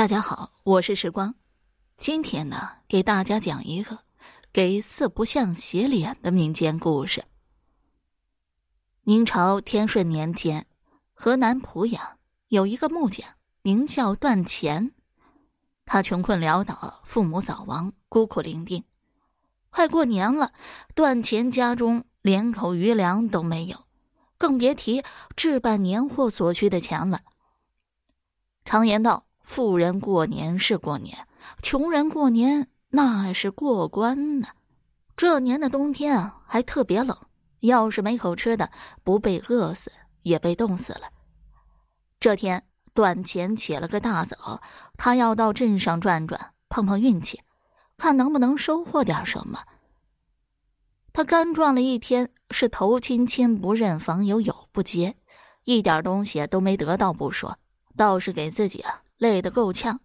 [0.00, 1.34] 大家好，我是时光。
[1.98, 3.98] 今天呢，给大家讲一个
[4.50, 7.22] 给四不像洗脸的民间故事。
[9.02, 10.66] 明朝天顺年间，
[11.12, 12.16] 河南濮阳
[12.48, 13.28] 有一个木匠，
[13.60, 14.92] 名叫段钱。
[15.84, 18.82] 他穷困潦倒，父母早亡，孤苦伶仃。
[19.68, 20.54] 快过年了，
[20.94, 23.76] 段钱家中连口余粮都没有，
[24.38, 25.04] 更别提
[25.36, 27.20] 置办年货所需的钱了。
[28.64, 29.26] 常言道。
[29.50, 31.26] 富人过年是过年，
[31.60, 34.46] 穷人过年那是过关呢。
[35.16, 37.18] 这年的冬天，还特别冷，
[37.58, 38.70] 要是没口吃的，
[39.02, 39.90] 不被饿死
[40.22, 41.08] 也被冻死了。
[42.20, 44.62] 这天，段钱起了个大早，
[44.96, 47.40] 他要到镇上转转，碰碰运气，
[47.96, 49.64] 看能不能收获点什么。
[51.12, 55.16] 他干转了一天，是头亲亲不认，房友友不接，
[55.64, 57.58] 一点东西都没得到不说，
[57.96, 59.02] 倒是给自己啊。
[59.20, 60.00] 累得够呛，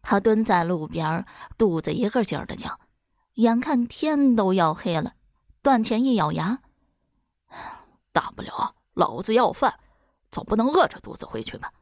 [0.00, 1.26] 他蹲在路边，
[1.58, 2.78] 肚子一个劲儿的叫，
[3.34, 5.14] 眼看天都要黑了。
[5.60, 6.60] 段钱一咬牙，
[8.12, 9.74] 大不了老子要饭，
[10.30, 11.72] 总不能饿着肚子回去吧。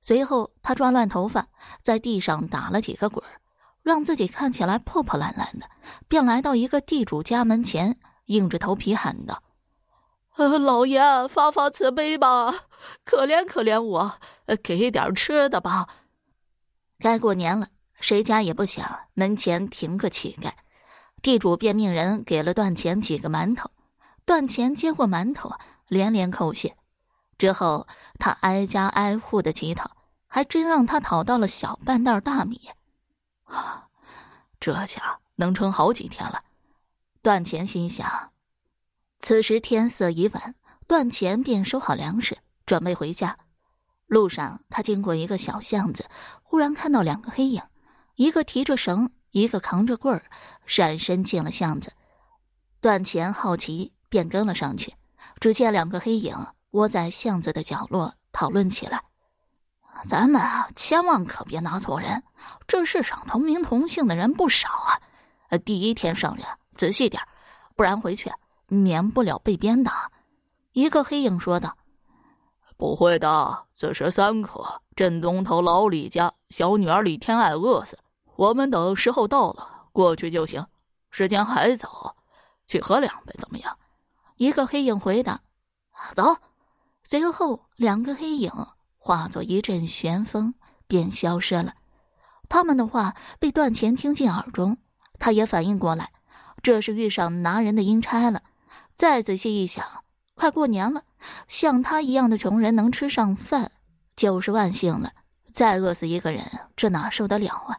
[0.00, 1.46] 随后，他抓乱头发，
[1.80, 3.40] 在地上打了几个滚儿，
[3.82, 5.70] 让自己看起来破破烂烂的，
[6.08, 9.44] 便来到一个地主家门前，硬着头皮喊道
[10.34, 12.52] ：“呃，老爷发发慈悲吧，
[13.04, 14.18] 可怜可怜我，
[14.60, 15.86] 给点吃的吧。”
[17.00, 17.66] 该过年了，
[17.98, 20.52] 谁家也不想门前停个乞丐，
[21.22, 23.70] 地主便命人给了段钱几个馒头。
[24.26, 25.50] 段钱接过馒头，
[25.88, 26.76] 连连叩谢。
[27.38, 29.90] 之后，他挨家挨户的乞讨，
[30.28, 32.60] 还真让他讨到了小半袋大米。
[33.44, 33.88] 啊，
[34.60, 36.44] 这下能撑好几天了。
[37.22, 38.30] 段钱心想。
[39.18, 40.54] 此时天色已晚，
[40.86, 43.36] 段钱便收好粮食，准备回家。
[44.10, 46.04] 路上，他经过一个小巷子，
[46.42, 47.62] 忽然看到两个黑影，
[48.16, 50.24] 一个提着绳，一个扛着棍儿，
[50.66, 51.92] 闪身进了巷子。
[52.80, 54.92] 段钱好奇，便跟了上去。
[55.38, 56.34] 只见两个黑影
[56.72, 59.00] 窝在巷子的角落讨论起来
[60.02, 62.20] ：“咱们啊，千万可别拿错人，
[62.66, 65.56] 这世上同名同姓的人不少啊。
[65.58, 66.44] 第一天上任，
[66.74, 67.22] 仔细点
[67.76, 68.28] 不然回去
[68.66, 70.10] 免不了被鞭打。”
[70.74, 71.76] 一个黑影说道。
[72.80, 77.98] 不会的，此时三刻，镇东头老李家小女儿李天爱饿死，
[78.36, 80.66] 我们等时候到了过去就行。
[81.10, 82.16] 时间还早，
[82.66, 83.76] 去喝两杯怎么样？
[84.36, 85.42] 一个黑影回答
[86.16, 86.38] ：“走。”
[87.04, 88.50] 随后，两个黑影
[88.96, 90.54] 化作一阵旋风，
[90.86, 91.74] 便消失了。
[92.48, 94.78] 他们的话被段钱听进耳中，
[95.18, 96.12] 他也反应过来，
[96.62, 98.40] 这是遇上拿人的阴差了。
[98.96, 99.84] 再仔细一想。
[100.40, 101.02] 快过年了，
[101.48, 103.72] 像他一样的穷人能吃上饭，
[104.16, 105.12] 就是万幸了。
[105.52, 106.42] 再饿死一个人，
[106.74, 107.76] 这哪受得了啊？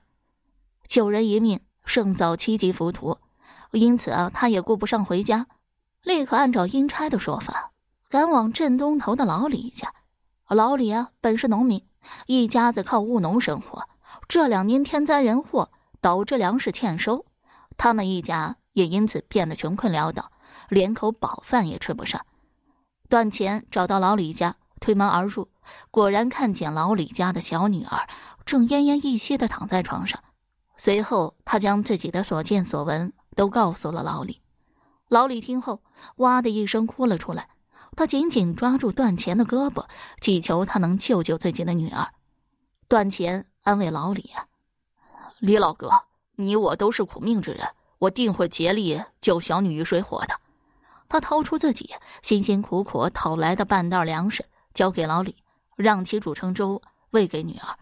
[0.87, 3.17] 救人一命胜造七级浮屠，
[3.71, 5.47] 因此啊，他也顾不上回家，
[6.03, 7.71] 立刻按照阴差的说法，
[8.09, 9.91] 赶往镇东头的老李家。
[10.47, 11.83] 老李啊，本是农民，
[12.27, 13.89] 一家子靠务农生活。
[14.27, 17.25] 这两年天灾人祸，导致粮食欠收，
[17.75, 20.31] 他们一家也因此变得穷困潦倒，
[20.69, 22.23] 连口饱饭也吃不上。
[23.11, 25.49] 段钱找到老李家，推门而入，
[25.91, 28.07] 果然看见老李家的小女儿
[28.45, 30.23] 正奄奄一息的躺在床上。
[30.77, 34.39] 随后，他将自己的所见所闻都告诉了老李。
[35.09, 35.81] 老李听后，
[36.15, 37.49] 哇的一声哭了出来。
[37.97, 39.83] 他紧紧抓住段钱的胳膊，
[40.21, 42.07] 祈求他能救救自己的女儿。
[42.87, 44.31] 段钱安慰老李
[45.39, 45.91] ：“李老哥，
[46.37, 47.67] 你我都是苦命之人，
[47.99, 50.39] 我定会竭力救小女于水火的。”
[51.11, 55.35] 他掏出自己辛辛苦苦讨来的半袋粮食，交给老李，
[55.75, 57.77] 让其煮成粥喂给女儿。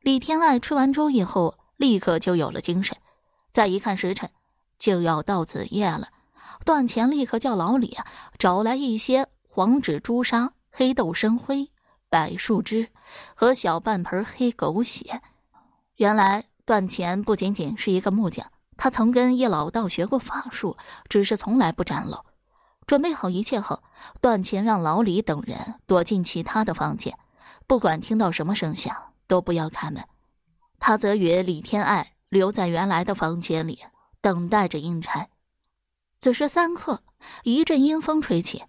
[0.00, 2.96] 李天爱吃完粥以后，立刻就有了精神。
[3.50, 4.30] 再一看时辰，
[4.78, 6.06] 就要到子夜了。
[6.64, 7.98] 段钱立刻叫老李
[8.38, 11.68] 找来一些黄纸、朱砂、黑豆生灰、
[12.08, 12.88] 柏树枝
[13.34, 15.20] 和小半盆黑狗血。
[15.96, 18.46] 原来段钱不仅仅是一个木匠，
[18.76, 20.76] 他曾跟一老道学过法术，
[21.08, 22.24] 只是从来不展露。
[22.86, 23.82] 准备好一切后，
[24.20, 27.18] 段钱让老李等人躲进其他的房间，
[27.66, 28.94] 不管听到什么声响
[29.26, 30.04] 都不要开门。
[30.78, 33.78] 他则与李天爱留在原来的房间里，
[34.20, 35.28] 等待着阴差。
[36.18, 37.02] 此时三刻，
[37.44, 38.64] 一阵阴风吹起，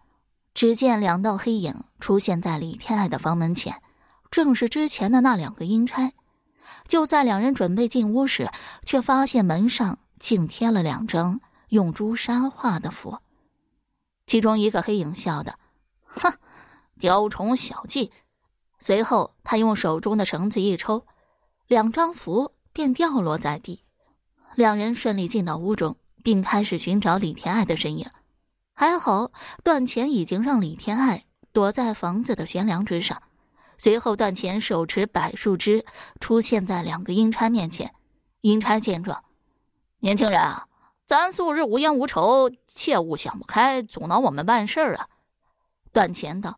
[0.53, 3.81] 只见两道黑影出现在李天爱的房门前，
[4.29, 6.13] 正是之前的那两个阴差。
[6.87, 8.49] 就在两人准备进屋时，
[8.85, 11.39] 却发现门上竟贴了两张
[11.69, 13.17] 用朱砂画的符。
[14.25, 15.53] 其中一个黑影笑道
[16.05, 16.33] ：“哼，
[16.99, 18.11] 雕虫小技。”
[18.79, 21.05] 随后，他用手中的绳子一抽，
[21.67, 23.83] 两张符便掉落在地。
[24.55, 28.09] 两人顺利进到屋中，并开始寻找李天爱的身影。
[28.73, 29.31] 还好，
[29.63, 33.21] 段钱已经让李天爱躲在房子的悬梁之上。
[33.77, 35.85] 随后，段钱手持柏树枝
[36.19, 37.93] 出现在两个阴差面前。
[38.41, 39.23] 阴差见状，
[39.99, 40.67] 年轻人啊，
[41.05, 45.07] 咱素日无冤无仇，切勿想不开，阻挠我们办事啊！
[45.91, 46.57] 段钱道：“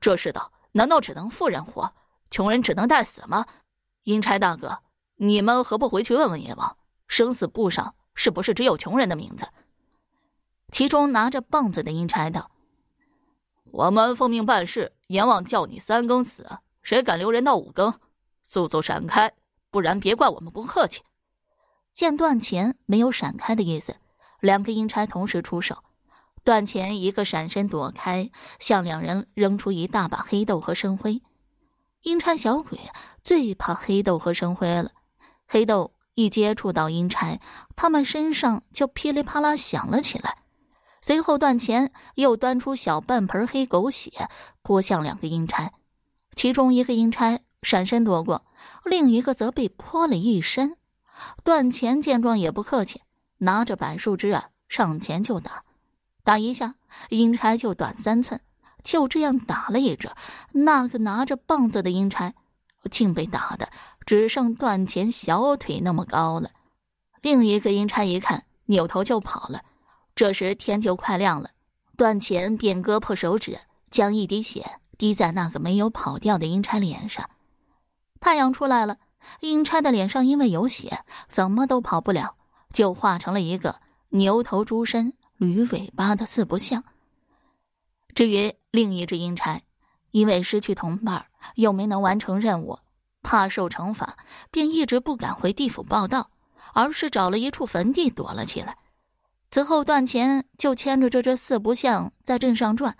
[0.00, 1.92] 这世道，难道只能富人活，
[2.30, 3.44] 穷人只能待死吗？
[4.04, 4.78] 阴差大哥，
[5.16, 6.76] 你们何不回去问问阎王，
[7.06, 9.46] 生死簿上是不是只有穷人的名字？”
[10.72, 12.50] 其中拿着棒子的阴差道
[13.70, 16.48] ：“我们奉命办事，阎王叫你三更死，
[16.82, 17.92] 谁敢留人到五更？
[18.42, 19.30] 速速闪开！”
[19.70, 21.02] 不然别怪我们不客气。
[21.94, 23.94] 见段钱没有闪开的意思，
[24.40, 25.78] 两个阴差同时出手。
[26.42, 31.22] 段钱一个闪身躲开，向两人扔出一大把黑豆和生灰。
[32.02, 32.80] 阴差小鬼
[33.22, 34.90] 最怕黑豆和生灰了，
[35.46, 37.40] 黑豆一接触到阴差，
[37.76, 40.38] 他们身上就噼里啪啦响了起来。
[41.00, 44.10] 随后，段钱又端出小半盆黑狗血
[44.62, 45.72] 泼向两个阴差，
[46.34, 47.38] 其中一个阴差。
[47.62, 48.44] 闪身躲过，
[48.84, 50.76] 另一个则被泼了一身。
[51.42, 53.02] 段钱见状也不客气，
[53.38, 55.64] 拿着柏树枝啊上前就打，
[56.22, 56.74] 打一下
[57.10, 58.40] 阴差就短三寸。
[58.82, 60.12] 就这样打了一阵，
[60.52, 62.34] 那个拿着棒子的阴差
[62.90, 63.70] 竟被打的
[64.04, 66.50] 只剩段钱小腿那么高了。
[67.22, 69.62] 另一个阴差一看，扭头就跑了。
[70.14, 71.50] 这时天就快亮了，
[71.96, 73.58] 段钱便割破手指，
[73.90, 77.30] 将一滴血滴在那个没有跑掉的阴差脸上。
[78.20, 78.98] 太阳出来了，
[79.40, 82.36] 阴差的脸上因为有血，怎么都跑不了，
[82.72, 83.80] 就化成了一个
[84.10, 86.82] 牛头猪身、驴尾巴的四不像。
[88.14, 89.60] 至于另一只阴差，
[90.10, 91.26] 因为失去同伴，
[91.56, 92.78] 又没能完成任务，
[93.22, 94.16] 怕受惩罚，
[94.50, 96.30] 便一直不敢回地府报道，
[96.72, 98.76] 而是找了一处坟地躲了起来。
[99.50, 102.96] 此后，段钱就牵着这只四不像在镇上转，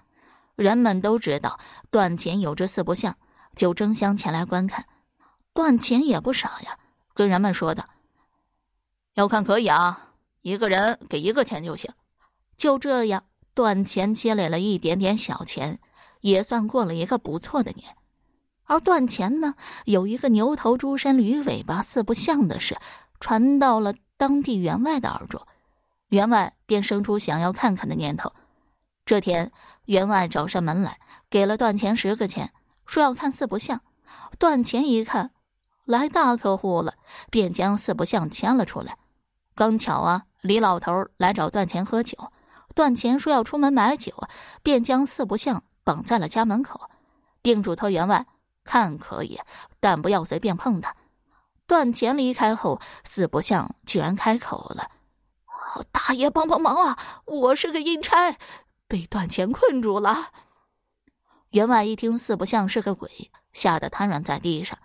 [0.57, 1.59] 人们都知道
[1.91, 3.17] 段钱有只四不像，
[3.57, 4.85] 就争相前来观看。
[5.55, 6.77] 段钱也不傻呀，
[7.15, 7.89] 跟人们说的
[9.15, 10.11] ：“要看可以啊，
[10.43, 11.95] 一个人给一个钱就行。”
[12.59, 13.23] 就这样，
[13.55, 15.79] 段钱积累了一点点小钱，
[16.21, 17.97] 也算过了一个不错的年。
[18.65, 19.55] 而段钱呢，
[19.85, 22.77] 有一个牛头猪身驴尾巴四不像的事，
[23.21, 25.41] 传到了当地员外的耳中，
[26.09, 28.33] 员外便生出想要看看的念头。
[29.05, 29.53] 这天，
[29.85, 30.99] 员外找上门来，
[31.31, 32.53] 给了段钱十个钱，
[32.87, 33.81] 说要看四不像。
[34.41, 35.31] 段钱一看。
[35.85, 36.95] 来大客户了，
[37.31, 38.97] 便将四不像牵了出来。
[39.55, 42.17] 刚巧啊，李老头来找段钱喝酒，
[42.75, 44.13] 段钱说要出门买酒，
[44.63, 46.91] 便将四不像绑在了家门口，
[47.43, 48.27] 并嘱托员外
[48.65, 49.39] 看可以，
[49.79, 50.97] 但不要随便碰他。
[51.67, 54.91] 段钱离开后，四不像居然开口了
[55.93, 56.99] ：“大爷帮帮忙啊！
[57.27, 58.37] 我是个阴差，
[58.89, 60.31] 被段钱困住了。”
[61.53, 64.79] 员外一听四不像是个鬼，吓得瘫软在地上。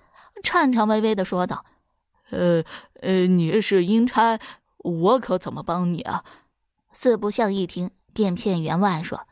[0.44, 1.66] 颤颤巍巍的说道
[2.32, 2.64] ：“呃
[3.02, 4.40] 呃，你是阴差，
[4.78, 6.24] 我可怎么帮你啊？”
[6.94, 9.28] 四不像一听，便骗员外说：“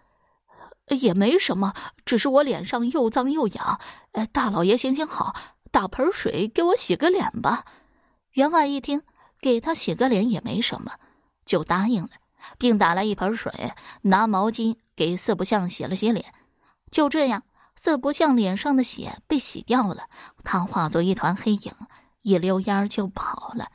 [0.89, 1.73] 也没什么，
[2.05, 3.79] 只是我脸上又脏又痒。
[4.11, 5.35] 呃，大老爷行行好，
[5.71, 7.65] 打盆水给我洗个脸吧。”
[8.33, 9.01] 员外一听，
[9.41, 10.91] 给他洗个脸也没什么，
[11.45, 12.09] 就答应了，
[12.57, 13.51] 并打来一盆水，
[14.03, 16.25] 拿毛巾给四不像洗了洗脸。
[16.91, 17.43] 就这样。
[17.79, 20.09] 四不像脸上的血被洗掉了，
[20.43, 21.71] 他化作一团黑影，
[22.23, 23.71] 一溜烟儿就跑了。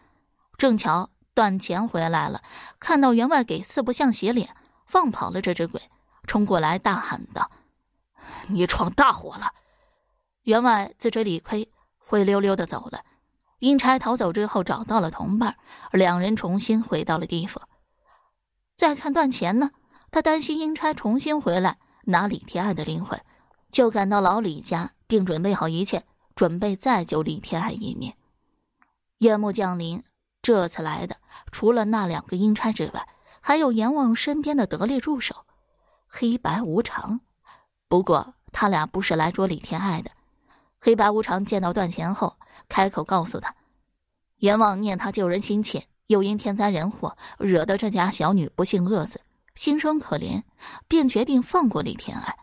[0.58, 2.42] 正巧段钱回来了，
[2.80, 4.54] 看到员外给四不像洗脸，
[4.86, 5.80] 放跑了这只鬼，
[6.26, 7.50] 冲过来大喊道
[8.48, 9.52] ：“你闯大祸了！”
[10.42, 13.04] 员外自知理亏，灰溜溜的走了。
[13.60, 15.56] 阴差逃走之后，找到了同伴，
[15.92, 17.62] 两人重新回到了地府。
[18.76, 19.70] 再看段钱呢，
[20.10, 23.20] 他担心阴差重新回来拿李天爱的灵魂。
[23.72, 26.04] 就赶到老李家，并准备好一切，
[26.36, 28.12] 准备再救李天爱一命。
[29.16, 30.04] 夜幕降临，
[30.42, 31.16] 这次来的
[31.50, 33.08] 除了那两个阴差之外，
[33.40, 35.46] 还有阎王身边的得力助手
[36.06, 37.20] 黑白无常。
[37.88, 40.10] 不过他俩不是来捉李天爱的。
[40.78, 42.36] 黑白无常见到段钱后，
[42.68, 43.54] 开口告诉他：
[44.36, 49.22] 阎王念他救人心切，又因天灾人祸惹得这家小女不幸饿死，
[49.54, 50.42] 心生可怜，
[50.88, 52.36] 便决定放过李天爱。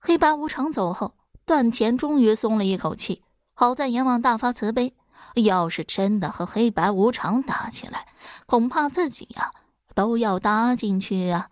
[0.00, 1.14] 黑白无常走后，
[1.44, 3.22] 段钱终于松了一口气。
[3.52, 4.94] 好在阎王大发慈悲，
[5.34, 8.06] 要是真的和黑白无常打起来，
[8.46, 9.52] 恐怕自己呀
[9.94, 11.50] 都要搭进去呀。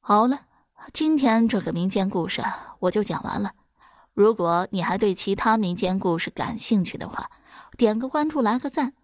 [0.00, 0.40] 好了，
[0.92, 2.42] 今天这个民间故事
[2.80, 3.52] 我就讲完了。
[4.12, 7.30] 如果你还对其他民间故事感兴趣的话，
[7.76, 8.94] 点个关注，来个赞，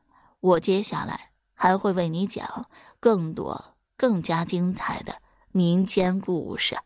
[0.40, 2.66] 我接下来还会为你讲
[2.98, 5.14] 更多、更加精彩的
[5.52, 6.76] 民间故事。